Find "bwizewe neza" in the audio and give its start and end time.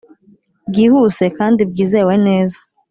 1.69-2.59